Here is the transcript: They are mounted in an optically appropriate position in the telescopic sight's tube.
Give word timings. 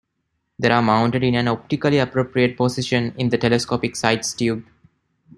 They 0.57 0.67
are 0.71 0.81
mounted 0.81 1.23
in 1.23 1.35
an 1.35 1.47
optically 1.47 1.99
appropriate 1.99 2.57
position 2.57 3.13
in 3.19 3.29
the 3.29 3.37
telescopic 3.37 3.95
sight's 3.95 4.33
tube. 4.33 4.65